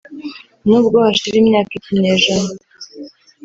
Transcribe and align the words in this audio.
n’ubwo 0.67 0.95
hashira 1.05 1.35
imyaka 1.41 1.71
ikinyejana 1.79 2.51